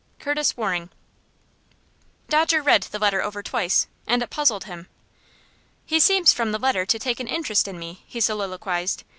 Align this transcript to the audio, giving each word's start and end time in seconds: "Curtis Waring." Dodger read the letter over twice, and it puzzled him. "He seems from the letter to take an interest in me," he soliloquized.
"Curtis 0.17 0.57
Waring." 0.57 0.89
Dodger 2.27 2.63
read 2.63 2.81
the 2.81 2.97
letter 2.97 3.21
over 3.21 3.43
twice, 3.43 3.85
and 4.07 4.23
it 4.23 4.31
puzzled 4.31 4.63
him. 4.63 4.87
"He 5.85 5.99
seems 5.99 6.33
from 6.33 6.51
the 6.51 6.57
letter 6.57 6.87
to 6.87 6.97
take 6.97 7.19
an 7.19 7.27
interest 7.27 7.67
in 7.67 7.77
me," 7.77 8.01
he 8.07 8.19
soliloquized. 8.19 9.03